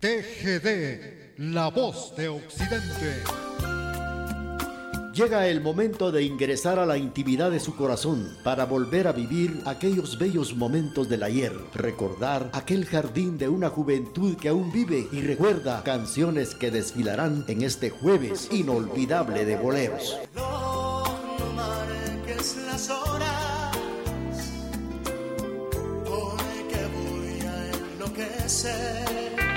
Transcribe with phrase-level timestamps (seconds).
[0.00, 3.22] TGD, la voz de Occidente.
[5.12, 9.60] Llega el momento de ingresar a la intimidad de su corazón para volver a vivir
[9.66, 15.20] aquellos bellos momentos del ayer, recordar aquel jardín de una juventud que aún vive y
[15.20, 20.18] recuerda canciones que desfilarán en este jueves inolvidable de boleros.
[28.50, 29.49] pasan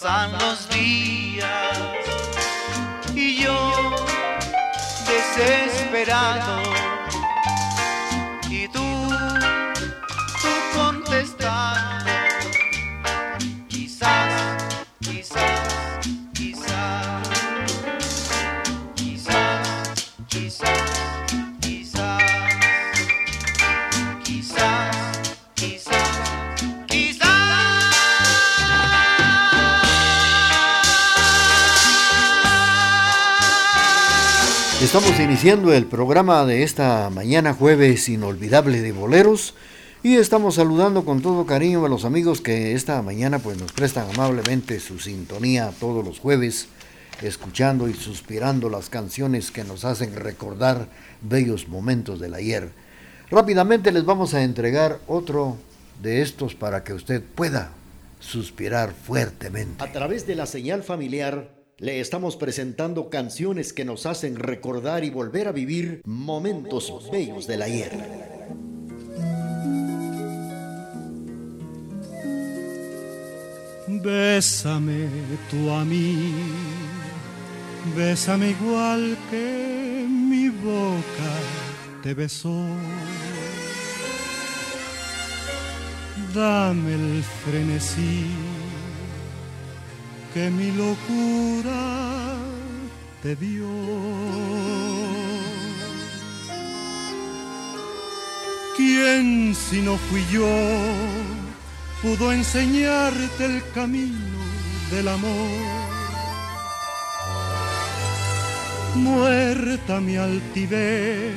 [0.00, 1.78] pasan los días
[3.14, 3.70] y yo
[5.06, 6.81] desesperado
[34.94, 39.54] Estamos iniciando el programa de esta mañana jueves inolvidable de boleros
[40.02, 44.10] y estamos saludando con todo cariño a los amigos que esta mañana pues nos prestan
[44.10, 46.68] amablemente su sintonía todos los jueves,
[47.22, 50.88] escuchando y suspirando las canciones que nos hacen recordar
[51.22, 52.68] bellos momentos del ayer.
[53.30, 55.56] Rápidamente les vamos a entregar otro
[56.02, 57.70] de estos para que usted pueda
[58.20, 59.82] suspirar fuertemente.
[59.82, 65.10] A través de la señal familiar le estamos presentando canciones que nos hacen recordar y
[65.10, 67.90] volver a vivir momentos bellos del ayer.
[73.88, 75.08] Bésame
[75.50, 76.32] tú a mí,
[77.96, 81.32] bésame igual que mi boca
[82.00, 82.64] te besó.
[86.32, 88.26] Dame el frenesí
[90.34, 92.36] que mi locura
[93.22, 93.68] te dio.
[98.76, 100.48] ¿Quién si no fui yo
[102.00, 104.40] pudo enseñarte el camino
[104.90, 105.82] del amor?
[108.94, 111.32] Muerta mi altivez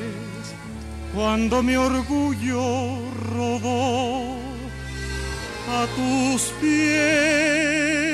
[1.14, 3.00] cuando mi orgullo
[3.34, 4.36] rodó
[5.78, 8.05] a tus pies.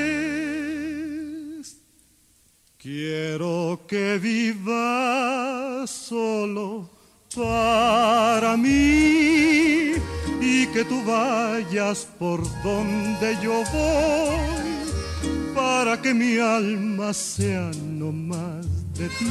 [2.82, 6.90] Quiero que vivas solo
[7.32, 9.92] para mí
[10.40, 18.66] y que tú vayas por donde yo voy para que mi alma sea no más
[18.98, 19.30] de ti.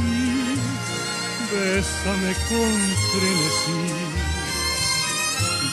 [1.51, 2.71] Bésame con
[3.11, 3.83] frenesí.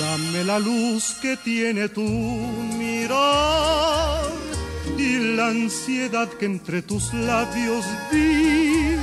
[0.01, 4.08] Dame la luz que tiene tu mirar
[5.09, 8.99] y la ansiedad que entre tus labios vi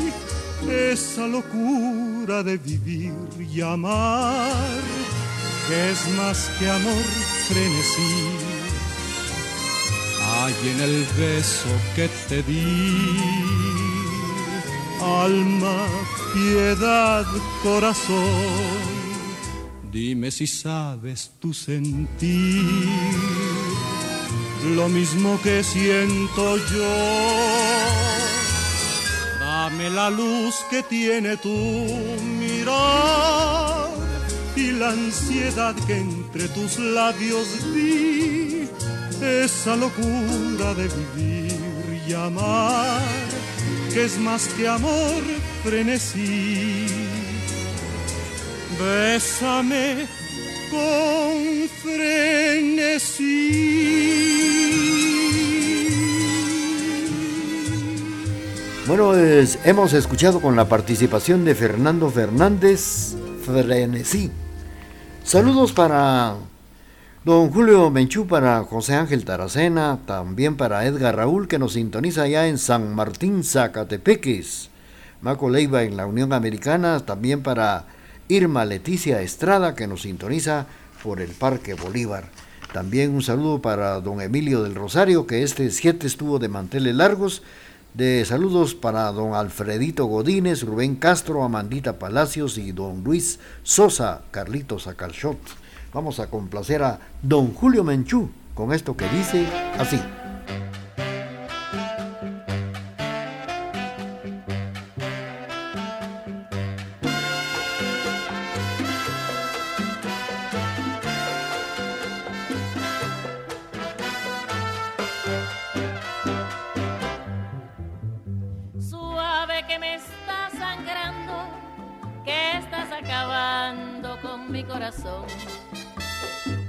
[0.70, 3.14] esa locura de vivir
[3.54, 4.82] y amar,
[5.68, 7.06] que es más que amor
[7.48, 8.16] frenesí.
[10.38, 12.64] Hay en el beso que te di,
[15.02, 15.80] alma,
[16.34, 17.26] piedad,
[17.64, 18.82] corazón,
[19.92, 22.46] dime si sabes tu sentir,
[24.66, 27.86] lo mismo que siento yo
[29.40, 31.50] Dame la luz que tiene tu
[32.40, 33.90] mirar
[34.56, 38.70] y la ansiedad que entre tus labios vi,
[39.22, 43.02] esa locura de vivir y amar,
[43.94, 45.22] que es más que amor
[45.64, 46.86] frenesí.
[48.80, 50.08] Bésame
[50.72, 53.26] con frenesí.
[58.88, 64.30] Bueno, hemos escuchado con la participación de Fernando Fernández Frenesí.
[65.24, 66.36] Saludos para
[67.24, 72.48] don Julio Menchú, para José Ángel Taracena, también para Edgar Raúl que nos sintoniza allá
[72.48, 74.70] en San Martín, Zacatepeques.
[75.20, 77.88] Maco Leiva en la Unión Americana, también para
[78.28, 80.68] Irma Leticia Estrada que nos sintoniza
[81.02, 82.26] por el Parque Bolívar.
[82.72, 87.42] También un saludo para don Emilio del Rosario que este 7 estuvo de manteles largos
[87.96, 94.88] de saludos para don Alfredito Godínez, Rubén Castro, Amandita Palacios y don Luis Sosa, Carlitos
[94.88, 95.38] Acalchot.
[95.94, 99.48] Vamos a complacer a don Julio Menchú con esto que dice
[99.80, 100.02] así.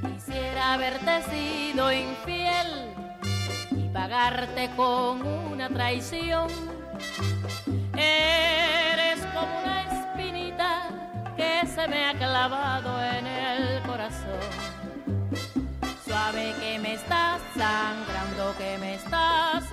[0.00, 2.94] Quisiera haberte sido infiel
[3.73, 6.47] y pagarte con una traición.
[7.97, 10.88] Eres como una espinita
[11.37, 14.38] que se me ha clavado en el corazón.
[16.05, 19.64] Suave que me estás sangrando, que me estás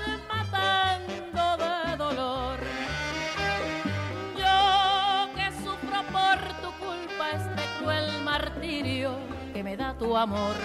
[9.76, 10.56] da tu amor.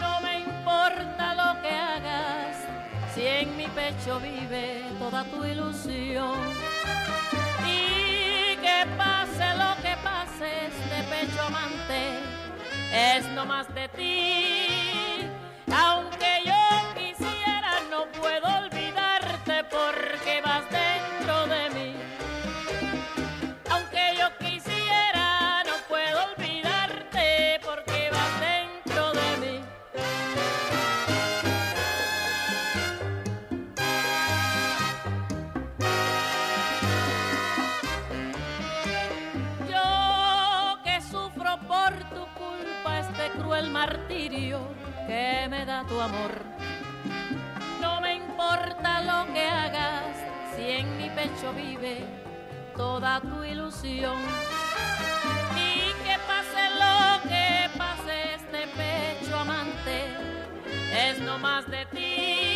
[0.00, 2.56] No me importa lo que hagas,
[3.14, 6.38] si en mi pecho vive toda tu ilusión.
[7.66, 12.18] Y que pase lo que pase, este pecho amante
[12.92, 14.63] es no más de ti.
[45.14, 46.32] Que me da tu amor.
[47.80, 50.16] No me importa lo que hagas
[50.54, 52.04] si en mi pecho vive
[52.76, 54.18] toda tu ilusión.
[55.68, 56.98] Y que pase lo
[57.30, 57.46] que
[57.78, 59.96] pase, este pecho amante
[61.06, 62.53] es no más de ti.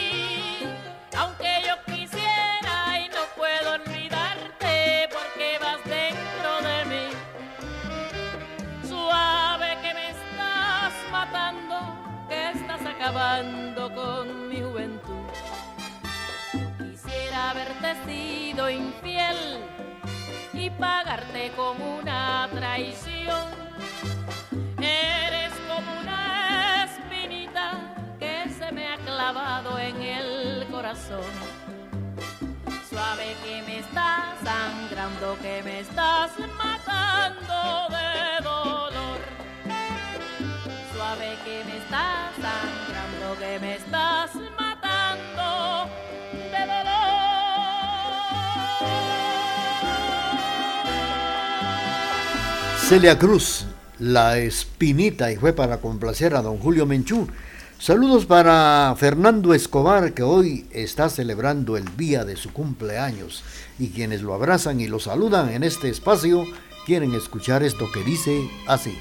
[32.90, 39.21] Suave que me estás sangrando, que me estás matando de dolor.
[40.93, 45.88] Suave que me estás sangrando, que me estás matando
[46.33, 46.99] de dolor.
[52.88, 53.67] Celia Cruz,
[53.99, 57.28] La Espinita, y fue para complacer a don Julio Menchú.
[57.80, 63.44] Saludos para Fernando Escobar, que hoy está celebrando el día de su cumpleaños.
[63.78, 66.44] Y quienes lo abrazan y lo saludan en este espacio
[66.87, 68.99] quieren escuchar esto que dice así.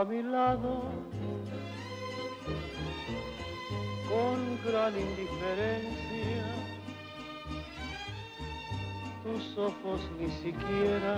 [0.00, 0.82] A mi lado
[4.10, 6.44] con gran indiferencia.
[9.24, 11.16] Tus ojos ni siquiera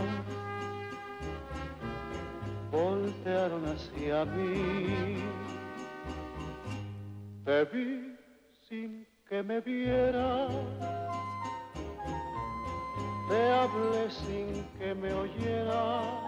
[2.71, 5.25] voltearon hacia mí.
[7.45, 8.17] Te vi
[8.69, 10.53] sin que me vieras.
[13.29, 16.28] Te hablé sin que me oyeras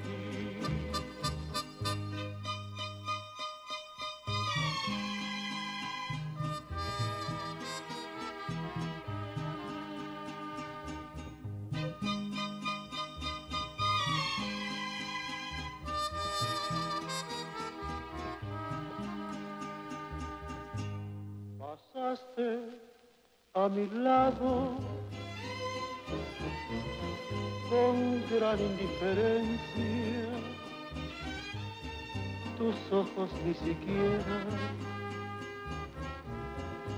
[27.69, 30.29] con gran indiferencia.
[32.57, 34.43] Tus ojos ni siquiera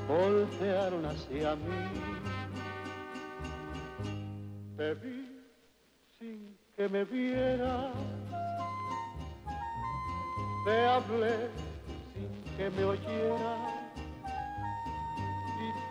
[0.07, 1.83] voltearon hacia mí.
[4.77, 5.39] Te vi
[6.19, 7.91] sin que me viera.
[10.65, 11.50] Te hablé
[12.13, 13.73] sin que me oyera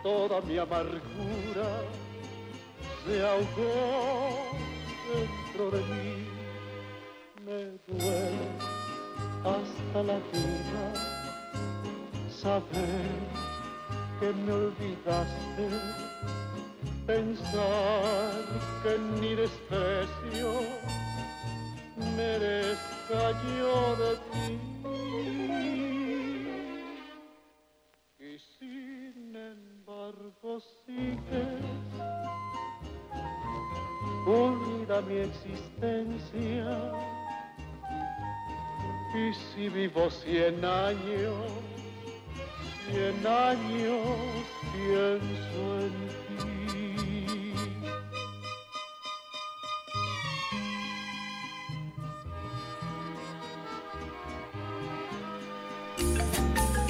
[0.03, 1.69] toda mi amargura
[3.05, 4.51] se ahogó
[5.09, 6.27] dentro de mí.
[7.45, 8.47] Me duele
[9.43, 10.85] hasta la vida
[12.29, 13.09] saber
[14.19, 15.65] que me olvidaste,
[17.07, 18.43] pensar
[18.83, 20.51] que ni desprecio
[22.15, 24.73] merezca yo de ti.
[28.19, 28.39] Y
[30.85, 31.63] sigues
[34.27, 36.91] unida mi existencia.
[39.15, 41.35] Y si vivo cien años,
[42.89, 46.22] cien años pienso en ti.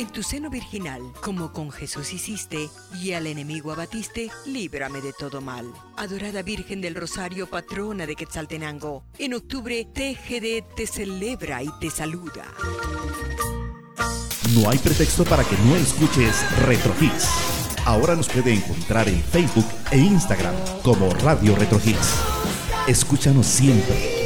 [0.04, 2.70] En tu seno virginal, como con Jesús hiciste,
[3.02, 5.72] y al enemigo abatiste, líbrame de todo mal.
[5.96, 12.44] Adorada Virgen del Rosario, patrona de Quetzaltenango, en octubre TGD te celebra y te saluda.
[14.54, 17.30] No hay pretexto para que no escuches Retro Hits.
[17.86, 22.14] Ahora nos puede encontrar en Facebook e Instagram como Radio Retro Hits.
[22.88, 24.13] Escúchanos siempre,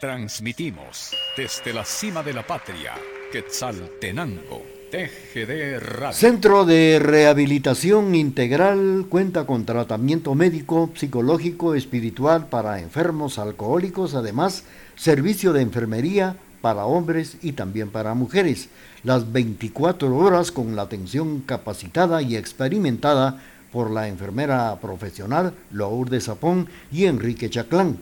[0.00, 2.92] Transmitimos desde la cima de la patria,
[3.30, 6.14] Quetzaltenango, TGD Radio.
[6.14, 14.64] Centro de Rehabilitación Integral cuenta con tratamiento médico, psicológico, espiritual para enfermos alcohólicos, además
[14.96, 18.70] servicio de enfermería para hombres y también para mujeres,
[19.04, 23.38] las 24 horas con la atención capacitada y experimentada
[23.70, 27.98] por la enfermera profesional Lourdes Zapón y Enrique Chaclán.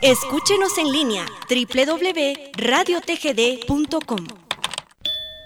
[0.01, 4.27] Escúchenos en línea www.radiotgd.com.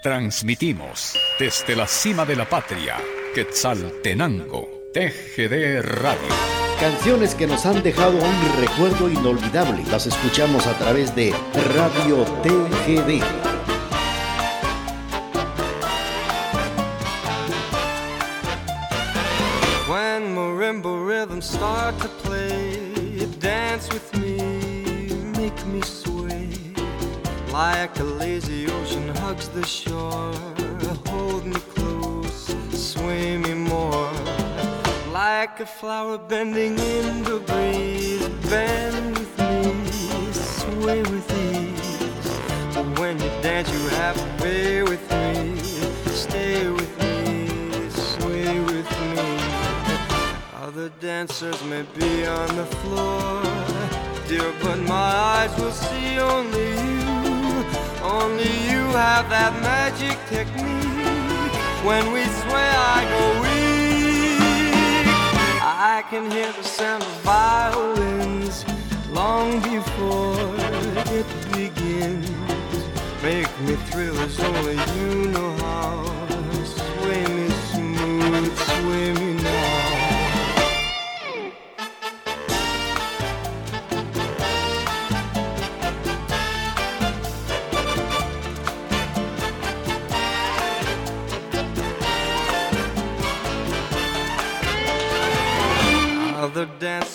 [0.02, 2.96] Transmitimos desde la cima de la patria,
[3.34, 6.67] Quetzaltenango, TGD Radio.
[6.80, 9.82] Canciones que nos han dejado un recuerdo inolvidable.
[9.90, 11.34] Las escuchamos a través de
[11.74, 13.20] Radio TGD.
[19.88, 26.48] When marimba rhythms start to play, dance with me, make me sway.
[27.52, 30.32] Like a lazy ocean hugs the shore,
[31.08, 33.57] hold me close, sway me.
[35.40, 42.74] Like a flower bending in the breeze, bend with me, sway with ease.
[42.74, 45.56] But when you dance, you have to be with me,
[46.10, 49.38] stay with me, sway with me.
[50.60, 53.40] Other dancers may be on the floor,
[54.26, 57.64] dear, but my eyes will see only you.
[58.02, 61.54] Only you have that magic technique.
[61.86, 63.47] When we sway, I go.
[65.98, 68.64] I can hear the sound of violins
[69.10, 70.54] long before
[71.12, 72.30] it begins.
[73.20, 76.17] Make me thrill as only you know how.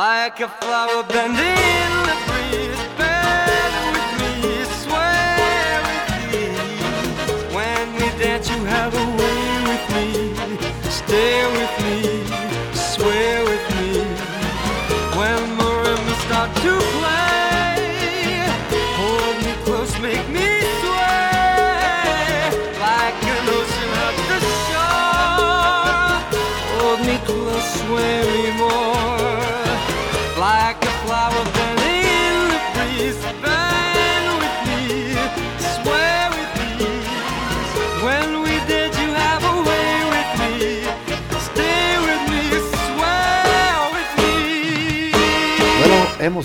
[0.00, 2.29] like a flower bending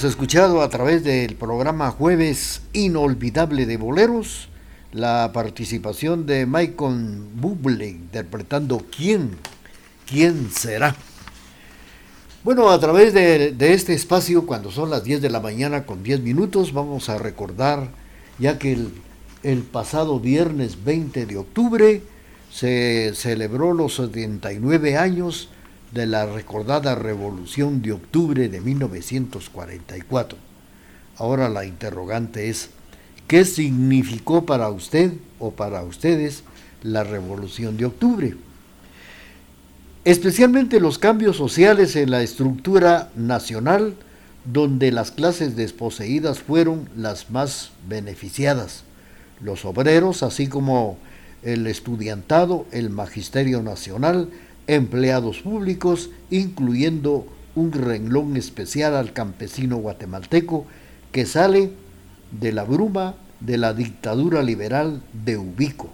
[0.07, 4.49] escuchado a través del programa Jueves Inolvidable de Boleros
[4.91, 9.31] la participación de Michael Bublé interpretando ¿Quién?
[10.05, 10.95] ¿quién será?
[12.43, 16.21] Bueno, a través de, este espacio, cuando son las 10 de la mañana con 10
[16.21, 17.89] minutos, vamos a recordar,
[18.37, 18.93] ya que el,
[19.43, 22.01] el pasado viernes 20 de octubre
[22.51, 25.49] se celebró los 79 años
[25.95, 30.37] de la recordada Revolución de Octubre de 1944.
[31.17, 32.69] Ahora la interrogante es,
[33.27, 36.43] ¿qué significó para usted o para ustedes
[36.83, 38.35] la Revolución de Octubre?
[40.05, 43.95] especialmente los cambios sociales en la estructura nacional,
[44.45, 48.83] donde las clases desposeídas fueron las más beneficiadas,
[49.41, 50.99] los obreros, así como
[51.41, 54.29] el estudiantado, el magisterio nacional,
[54.67, 60.65] empleados públicos, incluyendo un renglón especial al campesino guatemalteco
[61.11, 61.71] que sale
[62.31, 65.89] de la bruma de la dictadura liberal de Ubico,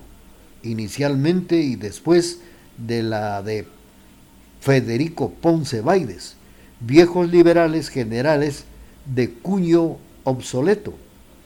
[0.63, 2.39] inicialmente y después
[2.77, 3.67] de la de
[4.61, 6.35] Federico Ponce Baides,
[6.79, 8.65] viejos liberales generales
[9.05, 10.93] de cuño obsoleto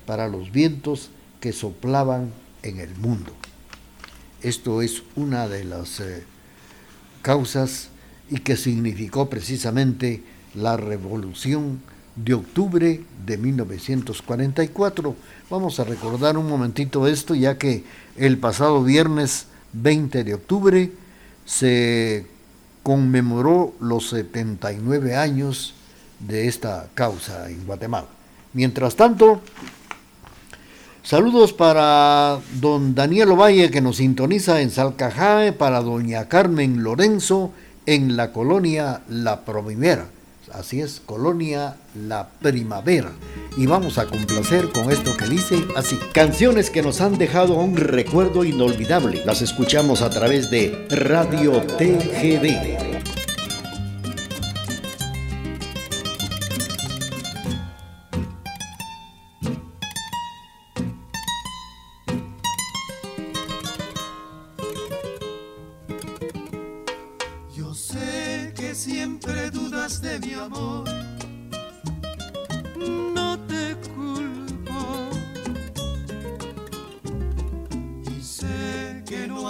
[0.06, 1.10] para los vientos
[1.40, 2.32] que soplaban
[2.64, 3.34] en el mundo.
[4.42, 6.24] Esto es una de las eh,
[7.26, 7.90] causas
[8.30, 10.22] y que significó precisamente
[10.54, 11.82] la revolución
[12.16, 15.16] de octubre de 1944.
[15.50, 17.84] Vamos a recordar un momentito esto, ya que
[18.16, 20.92] el pasado viernes 20 de octubre
[21.46, 22.28] se
[22.84, 25.74] conmemoró los 79 años
[26.20, 28.08] de esta causa en Guatemala.
[28.54, 29.42] Mientras tanto,
[31.06, 37.52] saludos para don Daniel Ovalle que nos sintoniza en Salcajae, para doña Carmen Lorenzo
[37.86, 40.08] en la colonia La Primavera.
[40.54, 41.76] Así es, colonia
[42.08, 43.12] La Primavera.
[43.58, 46.00] Y vamos a complacer con esto que dice así.
[46.14, 49.24] Canciones que nos han dejado un recuerdo inolvidable.
[49.26, 52.95] Las escuchamos a través de Radio TGD.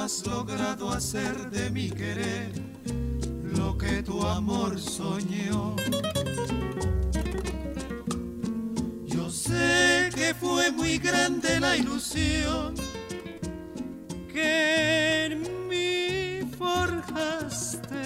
[0.06, 2.52] has logrado hacer de mi querer
[3.58, 5.76] lo que tu amor soñó.
[9.08, 12.76] Yo sé que fue muy grande la ilusión
[14.32, 18.06] que en mí forjaste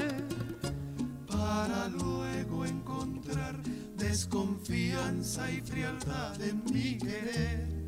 [1.27, 3.61] para luego encontrar
[3.97, 7.78] desconfianza y frialdad en mi querer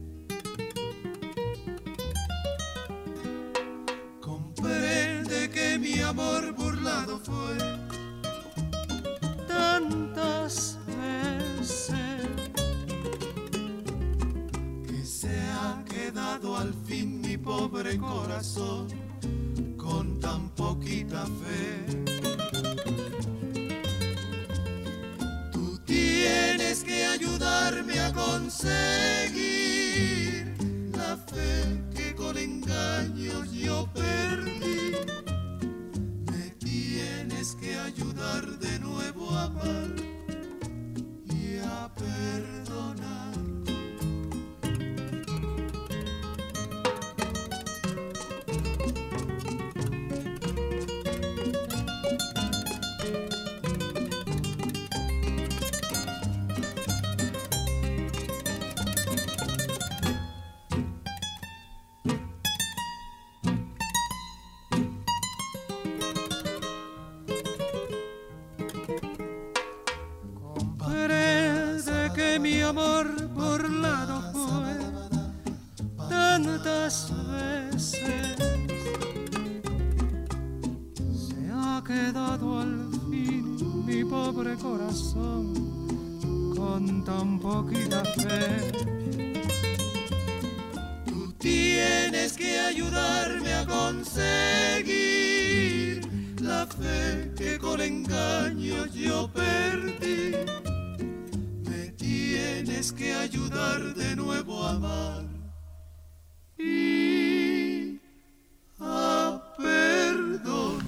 [17.92, 18.21] Jacob.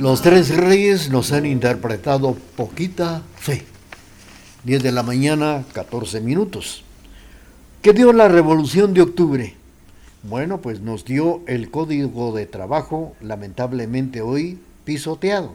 [0.03, 3.63] Los tres reyes nos han interpretado poquita fe.
[4.65, 6.83] 10 de la mañana, 14 minutos.
[7.81, 9.55] ¿Qué dio la revolución de octubre?
[10.23, 15.53] Bueno, pues nos dio el código de trabajo, lamentablemente hoy pisoteado.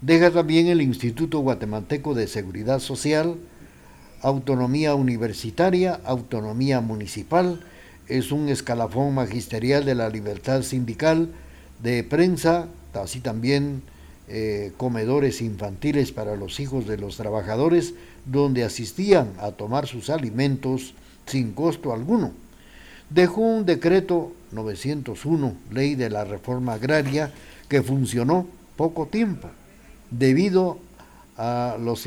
[0.00, 3.36] Deja también el Instituto Guatemalteco de Seguridad Social,
[4.20, 7.60] autonomía universitaria, autonomía municipal,
[8.08, 11.28] es un escalafón magisterial de la libertad sindical,
[11.80, 13.82] de prensa, así también
[14.28, 17.94] eh, comedores infantiles para los hijos de los trabajadores,
[18.26, 20.94] donde asistían a tomar sus alimentos
[21.26, 22.32] sin costo alguno.
[23.08, 27.32] Dejó un decreto 901, ley de la reforma agraria,
[27.68, 29.48] que funcionó poco tiempo,
[30.10, 30.78] debido
[31.36, 32.06] a, los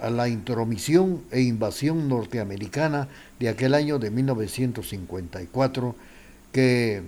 [0.00, 3.08] a la intromisión e invasión norteamericana
[3.40, 5.94] de aquel año de 1954,
[6.52, 7.02] que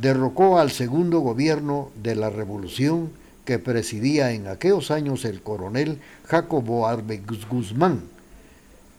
[0.00, 3.10] derrocó al segundo gobierno de la revolución
[3.44, 8.02] que presidía en aquellos años el coronel Jacobo Arbex Guzmán.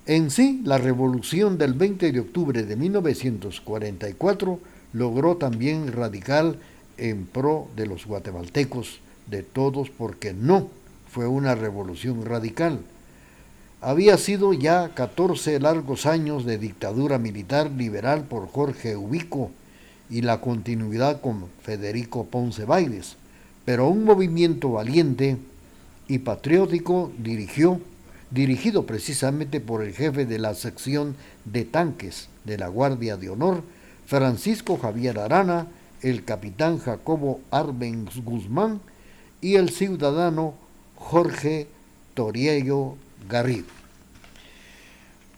[0.06, 4.60] En sí, la revolución del 20 de octubre de 1944
[4.94, 6.58] logró también radical
[6.98, 10.70] en pro de los guatemaltecos, de todos, porque no
[11.10, 12.80] fue una revolución radical.
[13.82, 19.50] Había sido ya 14 largos años de dictadura militar liberal por Jorge Ubico
[20.10, 23.18] y la continuidad con Federico Ponce Bailes
[23.66, 25.38] pero un movimiento valiente
[26.08, 27.82] y patriótico dirigió,
[28.30, 31.16] dirigido precisamente por el jefe de la sección
[31.46, 33.64] de tanques de la Guardia de Honor,
[34.06, 35.66] Francisco Javier Arana,
[36.02, 38.80] el capitán Jacobo Arbenz Guzmán
[39.42, 40.54] y el ciudadano
[40.96, 41.68] Jorge
[42.14, 42.96] Toriello
[43.28, 43.85] Garrido.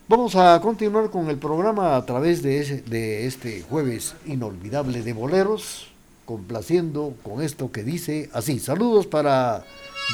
[0.10, 5.90] Vamos a continuar con el programa a través de, de este jueves inolvidable de boleros
[6.24, 8.58] complaciendo con esto que dice así.
[8.60, 9.66] Saludos para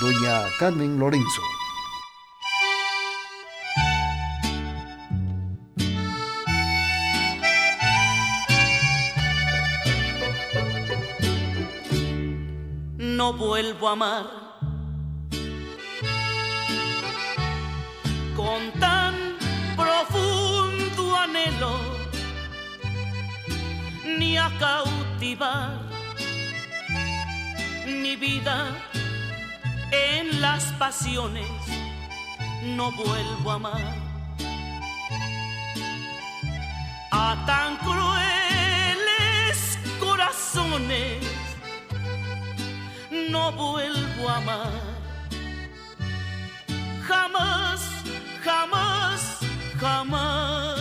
[0.01, 1.41] doña Carmen Lorenzo.
[12.97, 14.52] No vuelvo a amar
[24.17, 25.79] ni a cautivar
[27.85, 28.67] mi vida
[29.91, 31.47] en las pasiones,
[32.77, 33.95] no vuelvo a amar
[37.11, 39.57] a tan crueles
[39.99, 41.25] corazones,
[43.29, 44.71] no vuelvo a amar.
[47.07, 47.81] Jamás,
[48.43, 49.39] jamás,
[49.79, 50.72] jamás.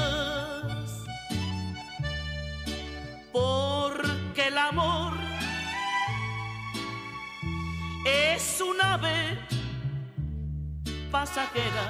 [4.46, 5.12] El amor
[8.04, 9.38] es una ave
[11.10, 11.86] pasajera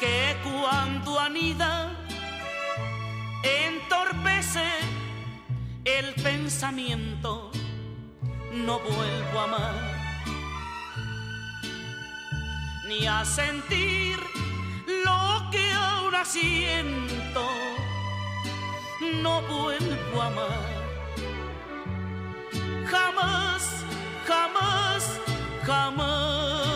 [0.00, 1.90] que cuando anida
[3.42, 4.68] entorpece
[5.84, 7.50] el pensamiento,
[8.52, 9.98] no vuelvo a amar
[12.88, 14.18] ni a sentir
[15.04, 17.46] lo que ahora siento,
[19.00, 20.78] no vuelvo a amar
[22.90, 23.84] jamás,
[24.26, 25.20] jamás,
[25.64, 26.68] jamás.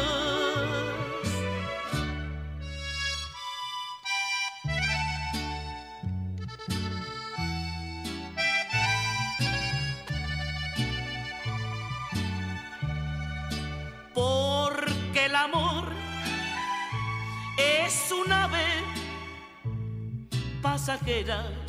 [14.14, 15.84] Porque el amor
[17.58, 18.66] es un ave
[20.60, 21.61] pasajera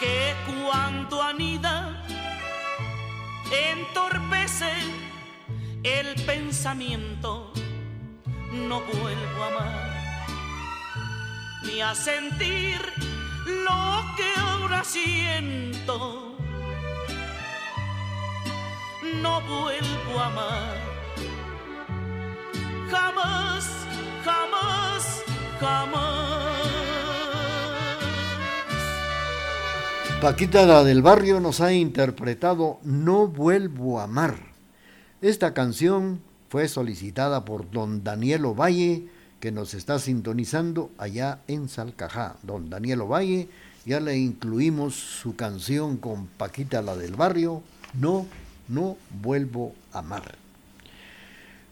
[0.00, 2.02] que cuando anida
[3.50, 4.70] entorpece
[5.82, 7.52] el pensamiento,
[8.52, 9.96] no vuelvo a amar
[11.64, 12.80] ni a sentir
[13.46, 16.36] lo que ahora siento.
[19.22, 20.96] No vuelvo a amar
[22.90, 23.64] jamás,
[24.24, 25.24] jamás,
[25.60, 26.45] jamás.
[30.20, 34.38] Paquita la del barrio nos ha interpretado No vuelvo a amar.
[35.20, 39.08] Esta canción fue solicitada por don Daniel Ovalle,
[39.40, 42.36] que nos está sintonizando allá en Salcajá.
[42.42, 43.50] Don Daniel Ovalle,
[43.84, 48.26] ya le incluimos su canción con Paquita la del barrio, No,
[48.68, 50.34] no vuelvo a amar.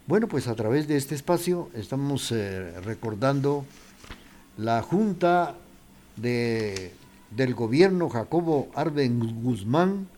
[0.07, 3.65] Bueno, pues a través de este espacio estamos eh, recordando
[4.59, 5.55] la Junta
[6.17, 6.93] de
[7.37, 10.09] del gobierno Jacobo Arben Guzmán,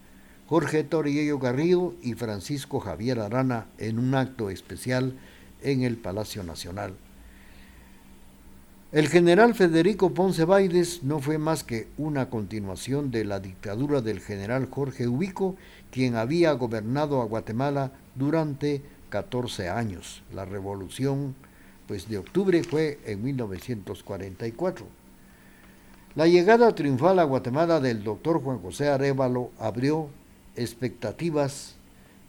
[0.47, 5.17] Jorge Torriello Garrido y Francisco Javier Arana en un acto especial
[5.61, 6.93] en el Palacio Nacional.
[8.93, 14.21] El general Federico Ponce Baides no fue más que una continuación de la dictadura del
[14.21, 15.57] general Jorge Ubico,
[15.91, 20.23] quien había gobernado a Guatemala durante 14 años.
[20.33, 21.35] La revolución
[21.85, 24.96] pues, de octubre fue en 1944.
[26.17, 30.07] La llegada triunfal a Guatemala del doctor Juan José Arevalo abrió
[30.55, 31.75] expectativas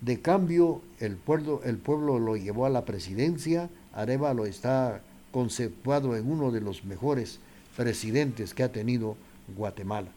[0.03, 0.83] de cambio.
[1.01, 3.71] El pueblo, lo llevó a la presidencia.
[3.95, 5.01] Arevalo está
[5.33, 7.41] conceptuado en uno de los mejores
[7.79, 9.17] presidentes que ha tenido
[9.57, 10.11] Guatemala.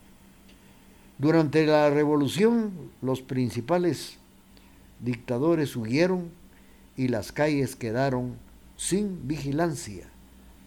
[1.16, 4.18] Durante la revolución, los principales
[5.00, 6.28] dictadores huyeron
[6.94, 8.34] y las calles quedaron
[8.76, 10.10] sin vigilancia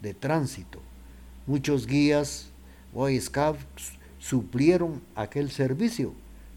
[0.02, 0.80] de tránsito.
[1.46, 2.50] Muchos guías
[2.96, 3.22] Boy
[4.20, 6.14] suplieron aquel servicio,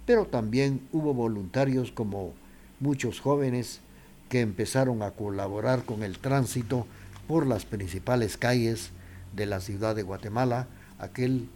[0.06, 2.32] pero también hubo voluntarios como
[2.78, 3.80] muchos jóvenes
[4.28, 6.86] que empezaron a colaborar con el tránsito
[7.26, 8.90] por las principales calles
[9.34, 10.68] de la ciudad de Guatemala
[11.00, 11.48] aquel,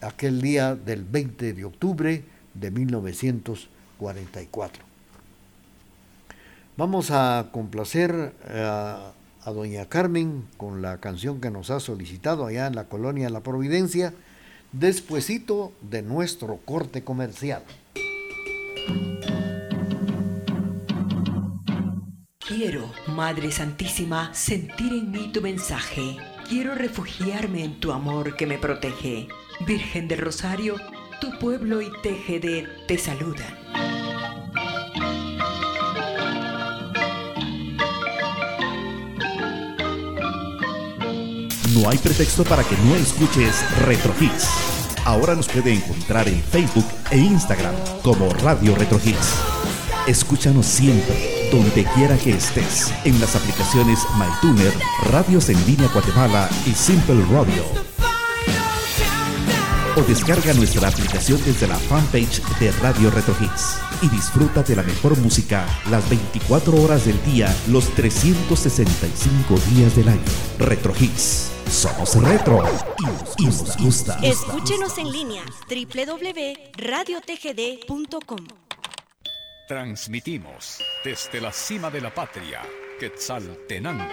[0.00, 4.84] aquel día del 20 de octubre de 1944.
[6.78, 9.12] Vamos a complacer a,
[9.48, 13.42] a doña Carmen con la canción que nos ha solicitado allá en la colonia La
[13.42, 14.12] Providencia,
[14.72, 17.62] despuesito de nuestro corte comercial.
[22.38, 26.16] Quiero, Madre Santísima, sentir en mí tu mensaje.
[26.48, 29.28] Quiero refugiarme en tu amor que me protege.
[29.66, 30.76] Virgen del Rosario,
[31.22, 33.57] tu pueblo y TGD te saludan.
[41.80, 44.48] No hay pretexto para que no escuches Retro Hits.
[45.04, 49.34] Ahora nos puede encontrar en Facebook e Instagram como Radio Retro Hits.
[50.08, 54.72] Escúchanos siempre, donde quiera que estés, en las aplicaciones MyTuner,
[55.12, 57.62] Radios en Línea Guatemala y Simple Radio.
[59.96, 64.82] O descarga nuestra aplicación desde la fanpage de Radio Retro Hits y disfruta de la
[64.82, 70.20] mejor música las 24 horas del día, los 365 días del año.
[70.58, 71.50] Retro Hits.
[71.70, 72.62] Somos retro
[73.38, 74.18] y nos gusta.
[74.22, 78.46] Escúchenos en línea www.radiotgd.com.
[79.68, 82.62] Transmitimos desde la cima de la patria,
[82.98, 84.08] Quetzaltenango,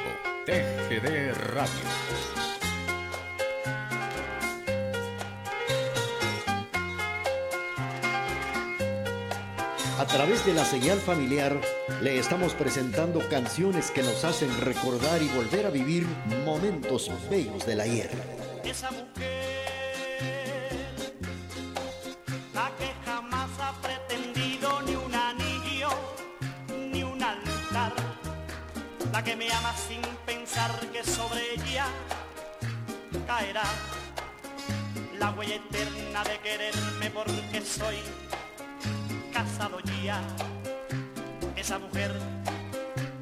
[0.45, 2.54] TGD Radio.
[9.97, 11.58] A través de la señal familiar
[12.01, 16.05] le estamos presentando canciones que nos hacen recordar y volver a vivir
[16.43, 18.10] momentos bellos del ayer.
[18.65, 20.69] Esa mujer,
[22.53, 25.89] la que jamás ha pretendido ni un anillo,
[26.91, 27.93] ni un altar,
[29.13, 31.88] la que me ama sin pensar que sobre ella
[33.25, 33.63] caerá
[35.17, 37.95] la huella eterna de quererme porque soy
[39.36, 40.21] casado ya.
[41.58, 42.12] Esa mujer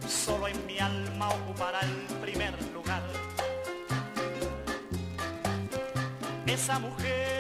[0.07, 3.01] solo en mi alma ocupará el primer lugar.
[6.45, 7.32] Esa mujer,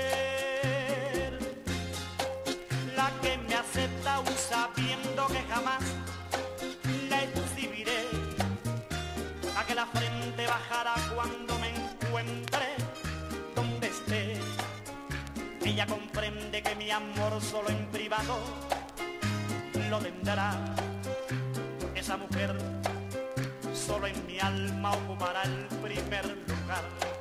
[16.53, 18.37] comprende que mi amor solo en privado
[19.89, 20.53] lo tendrá.
[21.95, 22.55] Esa mujer
[23.73, 27.12] solo en mi alma ocupará el primer lugar.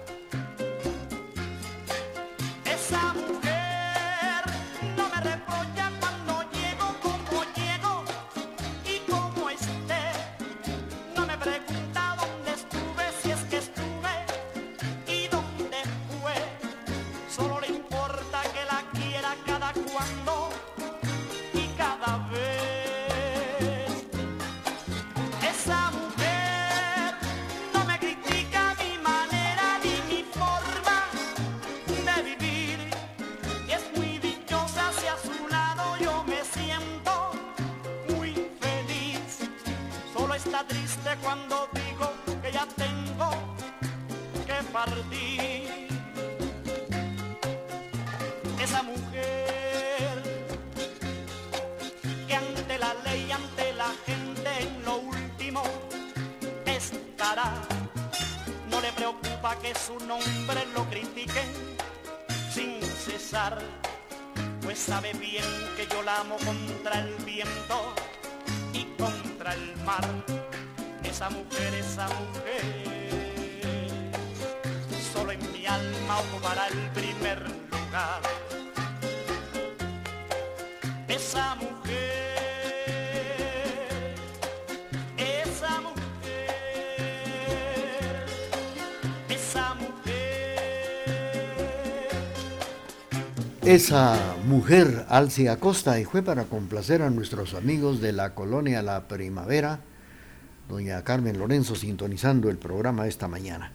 [59.75, 61.48] su nombre lo critiquen
[62.52, 63.58] sin cesar,
[64.62, 65.44] pues sabe bien
[65.77, 67.94] que yo la amo contra el viento
[68.73, 70.06] y contra el mar.
[71.04, 72.62] Esa mujer, esa mujer,
[75.12, 76.81] solo en mi alma ocupará el
[93.65, 99.06] Esa mujer, Alci Acosta, y fue para complacer a nuestros amigos de la colonia La
[99.06, 99.79] Primavera,
[100.69, 103.71] doña Carmen Lorenzo sintonizando el programa esta mañana.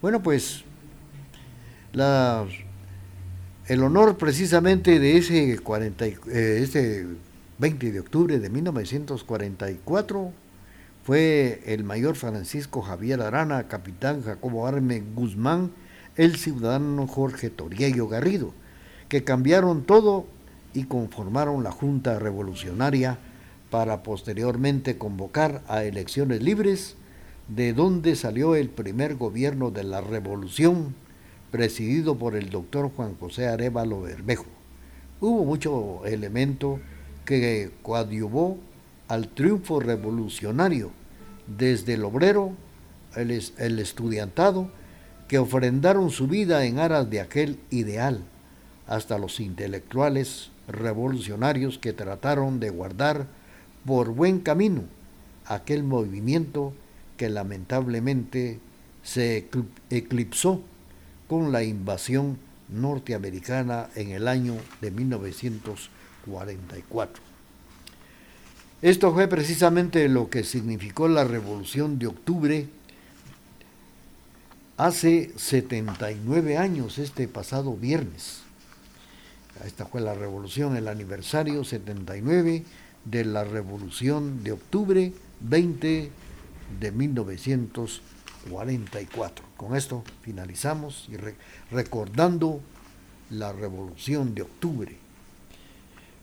[0.00, 0.62] Bueno, pues
[3.66, 7.06] el honor precisamente de ese, 40, y- eh, ese
[7.58, 10.32] 20 de octubre de 1944
[11.02, 15.72] fue el mayor Francisco Javier Arana, capitán Jacobo Arme Guzmán,
[16.14, 18.54] el ciudadano Jorge Toriello Garrido,
[19.08, 20.26] que cambiaron todo
[20.74, 23.18] y conformaron la Junta Revolucionaria
[23.70, 26.96] para posteriormente convocar a elecciones libres,
[27.48, 30.94] de donde salió el primer gobierno de la revolución,
[31.50, 34.44] presidido por el doctor Juan José Arevalo Bermejo.
[35.20, 36.78] Hubo mucho elemento
[37.24, 38.58] que coadyuvó
[39.08, 40.90] al triunfo revolucionario,
[41.46, 42.52] desde el obrero,
[43.16, 44.70] el, es- el estudiantado,
[45.26, 48.22] que ofrendaron su vida en aras de aquel ideal,
[48.88, 53.26] hasta los intelectuales revolucionarios que trataron de guardar
[53.84, 54.82] por buen camino
[55.46, 56.72] aquel movimiento
[57.16, 58.58] que lamentablemente
[59.02, 60.60] se ecl- eclipsó
[61.28, 67.22] con la invasión norteamericana en el año de 1944.
[68.80, 72.68] Esto fue precisamente lo que significó la revolución de octubre
[74.76, 78.42] hace 79 años, este pasado viernes.
[79.66, 82.64] Esta fue la revolución, el aniversario 79
[83.04, 86.10] de la revolución de octubre 20
[86.80, 89.44] de 1944.
[89.56, 91.34] Con esto finalizamos y re-
[91.70, 92.60] recordando
[93.30, 94.96] la revolución de octubre.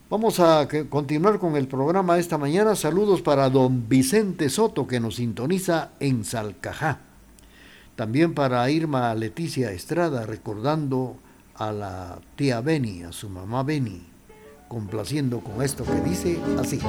[0.10, 2.76] Vamos a continuar con el programa esta mañana.
[2.76, 7.00] Saludos para don Vicente Soto que nos sintoniza en Salcajá.
[7.96, 11.18] También para Irma Leticia Estrada recordando
[11.58, 14.02] a la tía Beni, a su mamá Beni,
[14.68, 16.80] complaciendo con esto que dice así.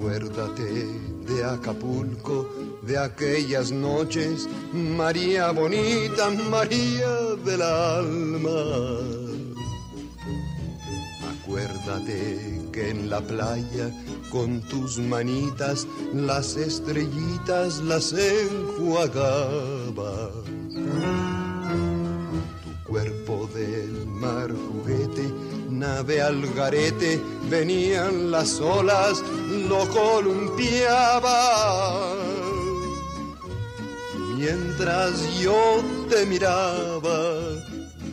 [0.00, 0.86] Acuérdate
[1.26, 2.48] de Acapulco,
[2.82, 7.10] de aquellas noches, María bonita, María
[7.44, 9.29] del alma.
[11.60, 13.90] Acuérdate que en la playa,
[14.30, 19.10] con tus manitas, las estrellitas las enjuagaba.
[22.64, 25.30] Tu cuerpo del mar juguete,
[25.68, 29.22] nave al garete, venían las olas,
[29.68, 31.36] lo columpiaba.
[34.34, 37.34] Mientras yo te miraba,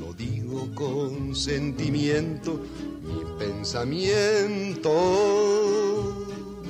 [0.02, 2.77] lo digo con sentimiento, mi
[3.38, 4.92] pensamiento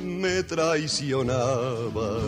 [0.03, 2.19] me traicionaba.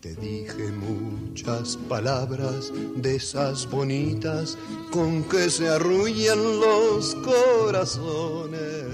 [0.00, 4.56] Te dije muchas palabras de esas bonitas
[4.90, 8.86] con que se arrullan los corazones,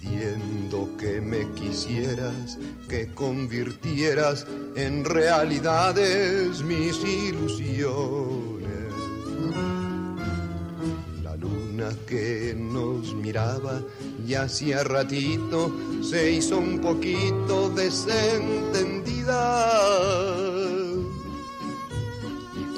[0.00, 2.58] pidiendo que me quisieras,
[2.88, 4.46] que convirtieras
[4.76, 8.70] en realidades mis ilusiones.
[11.22, 13.82] La luna que nos miraba
[14.26, 15.70] y hacía ratito
[16.02, 20.39] se hizo un poquito desentendida.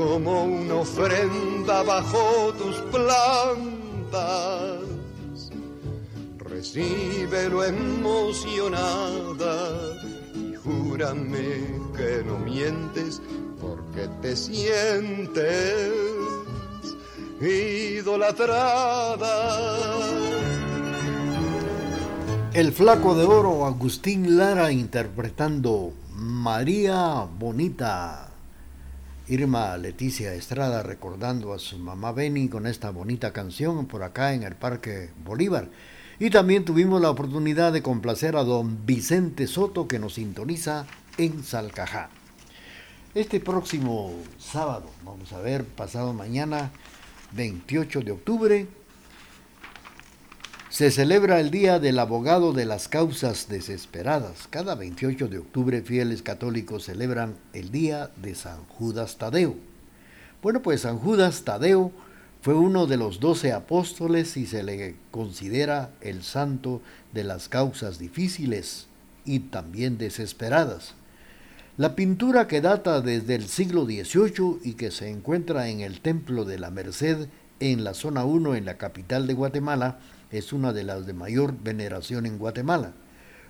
[0.00, 3.20] como una ofrenda bajo tus plantas.
[6.38, 8.78] Recíbelo emocionada
[10.34, 13.20] y júrame que no mientes
[13.60, 15.92] porque te sientes
[17.42, 18.46] idolatrada.
[22.54, 28.29] El flaco de oro Agustín Lara interpretando María Bonita.
[29.30, 34.42] Irma Leticia Estrada recordando a su mamá Beni con esta bonita canción por acá en
[34.42, 35.68] el Parque Bolívar.
[36.18, 40.84] Y también tuvimos la oportunidad de complacer a don Vicente Soto que nos sintoniza
[41.16, 42.10] en Salcajá.
[43.14, 46.72] Este próximo sábado, vamos a ver, pasado mañana,
[47.30, 48.66] 28 de octubre,
[50.70, 54.46] se celebra el Día del Abogado de las Causas Desesperadas.
[54.48, 59.56] Cada 28 de octubre fieles católicos celebran el Día de San Judas Tadeo.
[60.40, 61.90] Bueno, pues San Judas Tadeo
[62.40, 67.98] fue uno de los doce apóstoles y se le considera el santo de las causas
[67.98, 68.86] difíciles
[69.24, 70.94] y también desesperadas.
[71.78, 76.44] La pintura que data desde el siglo XVIII y que se encuentra en el Templo
[76.44, 77.26] de la Merced
[77.58, 79.98] en la zona 1 en la capital de Guatemala
[80.30, 82.92] es una de las de mayor veneración en Guatemala.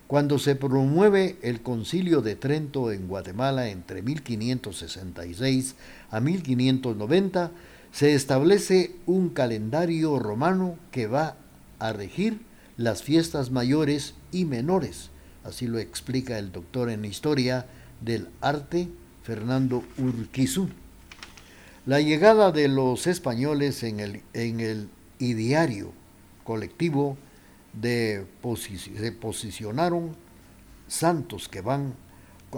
[0.07, 5.77] Cuando se promueve el concilio de Trento en Guatemala entre 1566
[6.11, 7.53] a 1590,
[7.93, 11.37] se establece un calendario romano que va
[11.79, 12.41] a regir
[12.77, 15.11] las fiestas mayores y menores.
[15.45, 17.67] Así lo explica el doctor en historia
[18.01, 18.89] del arte
[19.23, 20.69] Fernando Urquizú.
[21.87, 24.89] La llegada de los españoles en el, en el
[26.45, 27.17] colectivo
[27.73, 28.27] de
[28.77, 30.17] se posicionaron
[30.89, 31.95] santos que van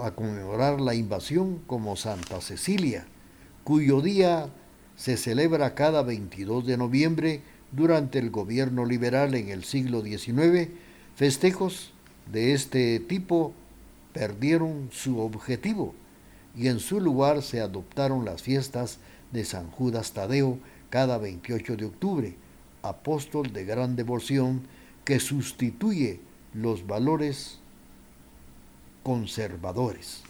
[0.03, 3.07] a conmemorar la invasión como Santa Cecilia,
[3.65, 4.49] cuyo día
[4.97, 10.71] se celebra cada 22 de noviembre durante el gobierno liberal en el siglo XIX.
[11.15, 11.93] Festejos
[12.31, 13.53] de este tipo
[14.13, 15.95] perdieron su objetivo
[16.57, 18.99] y en su lugar se adoptaron las fiestas
[19.33, 20.59] de San Judas Tadeo
[20.91, 22.35] cada 28 de octubre,
[22.83, 24.63] apóstol de gran devoción
[25.05, 26.21] que sustituye
[26.55, 27.59] los valores
[29.03, 30.23] conservadores.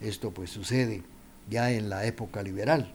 [0.00, 1.02] Esto pues sucede
[1.50, 2.92] ya en la época liberal.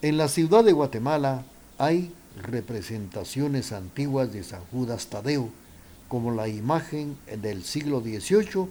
[0.00, 1.44] En la ciudad de Guatemala
[1.78, 5.50] hay representaciones antiguas de San Judas Tadeo,
[6.08, 8.68] como la imagen del siglo XVIII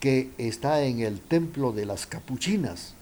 [0.00, 2.94] que está en el Templo de las Capuchinas,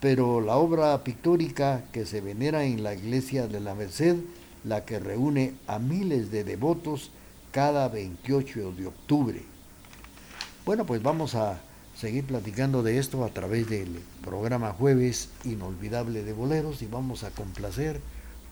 [0.00, 4.16] pero la obra pictórica que se venera en la iglesia de la Merced,
[4.66, 7.10] la que reúne a miles de devotos
[7.52, 9.42] cada 28 de octubre.
[10.64, 11.60] Bueno, pues vamos a
[11.96, 17.30] seguir platicando de esto a través del programa Jueves Inolvidable de Boleros y vamos a
[17.30, 18.00] complacer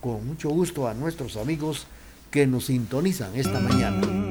[0.01, 1.85] con mucho gusto a nuestros amigos
[2.31, 4.24] que nos sintonizan esta mañana.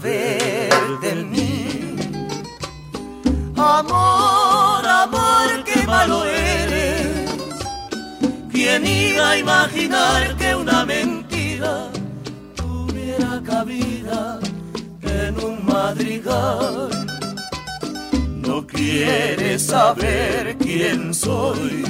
[0.00, 1.96] Saber de mí.
[3.56, 7.30] Amor, amor, qué malo eres.
[8.50, 11.88] ¿Quién iba a imaginar que una mentira
[12.54, 14.38] tuviera cabida
[15.02, 16.88] en un madrigal?
[18.36, 21.84] No quieres saber quién soy.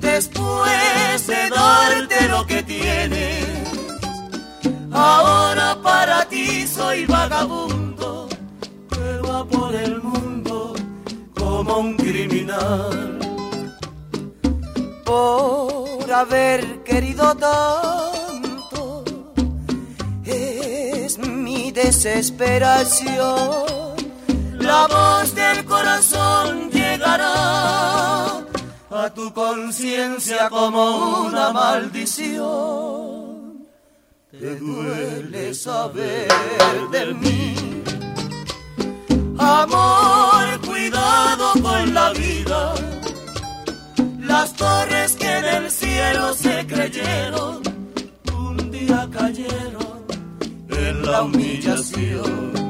[0.00, 1.93] Después de darte
[6.74, 8.28] soy vagabundo
[8.90, 10.74] que por el mundo
[11.34, 13.18] como un criminal.
[15.04, 19.04] Por haber querido tanto,
[20.24, 23.94] es mi desesperación.
[24.58, 28.38] La voz del corazón llegará
[28.90, 33.03] a tu conciencia como una maldición.
[34.40, 36.28] Te duele saber
[36.90, 37.54] de mí.
[39.38, 42.74] Amor, cuidado con la vida.
[44.20, 47.62] Las torres que en el cielo se creyeron,
[48.36, 50.04] un día cayeron
[50.68, 52.63] en la humillación.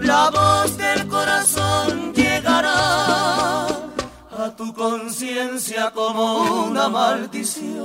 [0.00, 7.76] La voz del corazón llegará a tu conciencia como una maldición.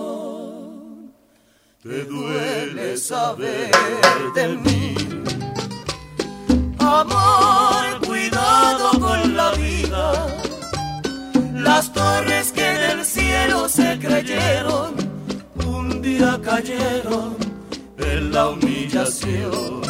[1.83, 3.71] Te duele saber
[4.33, 4.95] de mí.
[6.79, 10.27] Amor, cuidado con la vida.
[11.55, 14.95] Las torres que del cielo se creyeron,
[15.65, 17.35] un día cayeron
[17.97, 19.80] en la humillación.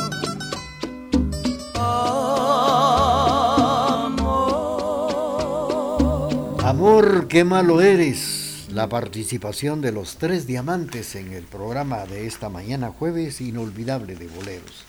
[6.81, 8.65] Amor, qué malo eres.
[8.71, 14.27] La participación de los tres diamantes en el programa de esta mañana jueves inolvidable de
[14.27, 14.83] boleros.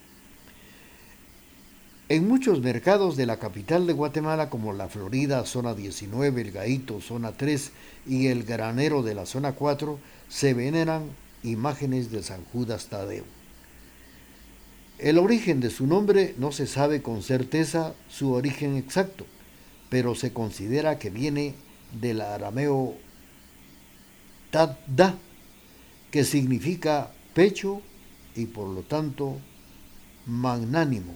[2.08, 7.00] En muchos mercados de la capital de Guatemala, como la Florida, zona 19, el Gaito,
[7.00, 7.72] zona 3
[8.06, 11.10] y el Granero de la zona 4, se veneran
[11.42, 13.24] imágenes de San Judas Tadeo.
[14.98, 19.26] El origen de su nombre no se sabe con certeza su origen exacto,
[19.90, 21.54] pero se considera que viene
[22.00, 22.94] del arameo
[24.52, 25.18] tadda,
[26.16, 27.82] que significa pecho
[28.34, 29.36] y por lo tanto
[30.24, 31.14] magnánimo.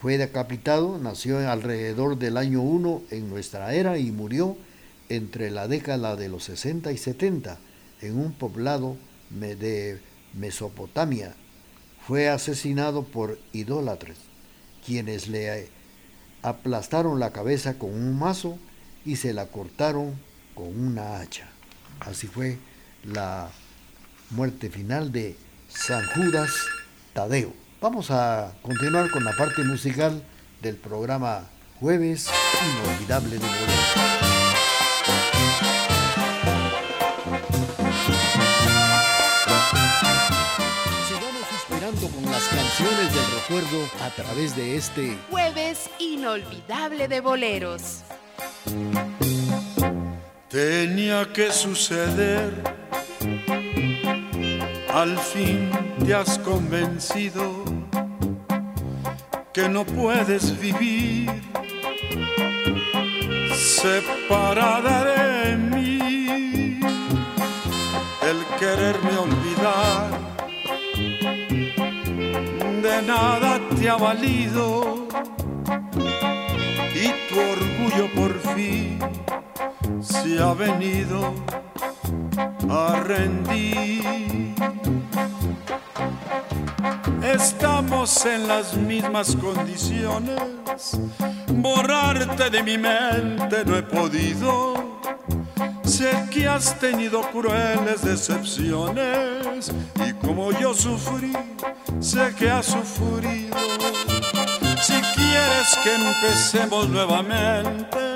[0.00, 4.56] Fue decapitado, nació alrededor del año 1 en nuestra era y murió
[5.10, 7.58] entre la década de los 60 y 70
[8.00, 8.96] en un poblado
[9.28, 10.00] de
[10.32, 11.34] Mesopotamia.
[12.06, 14.16] Fue asesinado por idólatres,
[14.86, 15.68] quienes le
[16.40, 18.58] aplastaron la cabeza con un mazo
[19.04, 20.14] y se la cortaron
[20.54, 21.50] con una hacha.
[22.00, 22.56] Así fue
[23.04, 23.50] la
[24.30, 25.36] muerte final de
[25.68, 26.50] San Judas
[27.12, 27.52] Tadeo.
[27.80, 30.22] Vamos a continuar con la parte musical
[30.62, 31.44] del programa
[31.80, 32.28] Jueves
[32.62, 34.16] Inolvidable de Bolero.
[41.86, 48.02] con las canciones del recuerdo a través de este Jueves Inolvidable de Boleros.
[50.50, 52.75] Tenía que suceder,
[54.96, 55.70] al fin
[56.06, 57.42] te has convencido
[59.52, 61.30] que no puedes vivir
[63.54, 66.80] separada de mí,
[68.30, 70.08] el quererme olvidar
[72.82, 75.06] de nada te ha valido
[77.04, 78.98] y tu orgullo por fin
[80.00, 81.34] se ha venido
[82.70, 84.45] a rendir.
[87.34, 90.98] Estamos en las mismas condiciones,
[91.48, 95.00] borrarte de mi mente no he podido.
[95.82, 99.72] Sé que has tenido crueles decepciones
[100.06, 101.32] y como yo sufrí,
[101.98, 103.56] sé que has sufrido.
[104.80, 108.15] Si quieres que empecemos nuevamente,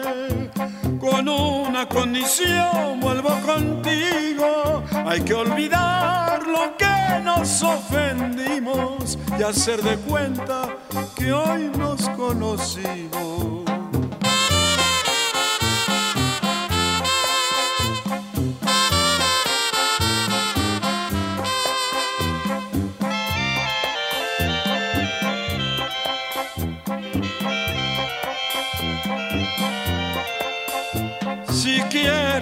[1.01, 4.84] con una condición vuelvo contigo.
[5.07, 10.76] Hay que olvidar lo que nos ofendimos y hacer de cuenta
[11.16, 13.59] que hoy nos conocimos.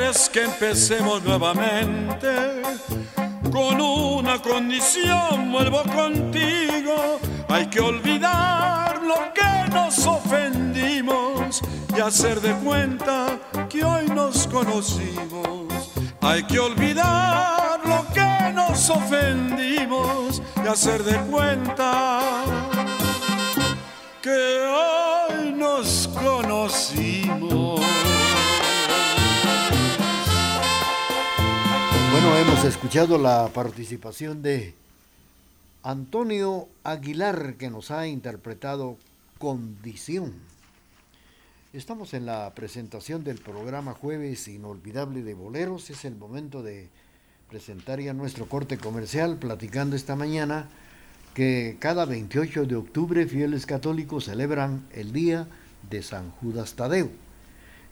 [0.09, 2.63] Que empecemos nuevamente.
[3.53, 7.21] Con una condición vuelvo contigo.
[7.49, 11.61] Hay que olvidar lo que nos ofendimos
[11.95, 13.39] y hacer de cuenta
[13.69, 15.91] que hoy nos conocimos.
[16.23, 22.21] Hay que olvidar lo que nos ofendimos y hacer de cuenta
[24.23, 27.08] que hoy nos conocimos.
[32.21, 34.75] Bueno, hemos escuchado la participación de
[35.85, 38.97] Antonio Aguilar que nos ha interpretado
[39.39, 40.33] Condición.
[41.73, 45.91] Estamos en la presentación del programa Jueves Inolvidable de Boleros.
[45.91, 46.89] Es el momento de
[47.49, 50.69] presentar ya nuestro corte comercial platicando esta mañana
[51.35, 55.47] que cada 28 de octubre fieles católicos celebran el día
[55.89, 57.11] de San Judas Tadeo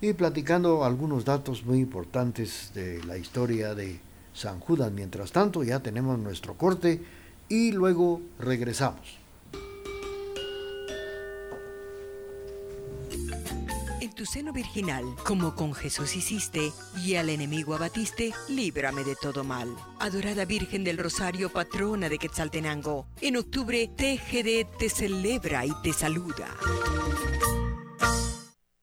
[0.01, 4.05] y platicando algunos datos muy importantes de la historia de
[4.37, 4.93] San Judas.
[4.93, 7.03] Mientras tanto ya tenemos nuestro corte
[7.49, 9.19] y luego regresamos.
[14.01, 16.73] En tu seno virginal, como con Jesús hiciste,
[17.03, 19.75] y al enemigo abatiste, líbrame de todo mal.
[19.99, 26.49] Adorada Virgen del Rosario, patrona de Quetzaltenango, en octubre TGD te celebra y te saluda.